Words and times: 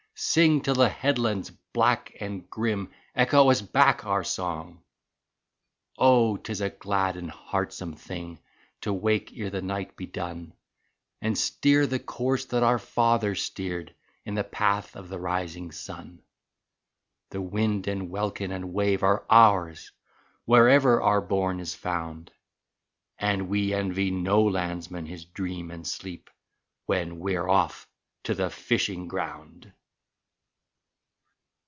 Sing 0.23 0.61
till 0.61 0.75
the 0.75 0.87
headlands 0.87 1.49
black 1.73 2.13
and 2.19 2.47
grim 2.47 2.91
Echo 3.15 3.49
us 3.49 3.63
back 3.63 4.05
our 4.05 4.23
song! 4.23 4.73
25 5.95 5.95
Oh, 5.97 6.37
*tis 6.37 6.61
a 6.61 6.69
glad 6.69 7.17
and 7.17 7.31
heartsome 7.31 7.95
thing 7.95 8.37
To 8.81 8.93
wake 8.93 9.33
ere 9.35 9.49
the 9.49 9.63
night 9.63 9.95
be 9.97 10.05
done 10.05 10.53
And 11.23 11.35
steer 11.35 11.87
the 11.87 11.97
course 11.97 12.45
that 12.45 12.61
our 12.61 12.77
fathers 12.77 13.41
steered 13.41 13.95
In 14.23 14.35
the 14.35 14.43
path 14.43 14.95
of 14.95 15.09
the 15.09 15.17
rising 15.17 15.71
sun. 15.71 16.21
The 17.31 17.41
wind 17.41 17.87
and 17.87 18.11
welkin 18.11 18.51
and 18.51 18.75
wave 18.75 19.01
are 19.01 19.25
ours 19.27 19.91
Wherever 20.45 21.01
our 21.01 21.19
bourne 21.21 21.59
is 21.59 21.73
found, 21.73 22.29
And 23.17 23.49
we 23.49 23.73
envy 23.73 24.11
no 24.11 24.43
landsman 24.43 25.07
his 25.07 25.25
dream 25.25 25.71
and 25.71 25.87
sleep 25.87 26.29
When 26.85 27.17
we're 27.19 27.49
off 27.49 27.87
to 28.25 28.35
the 28.35 28.51
fishing 28.51 29.07
ground. 29.07 29.73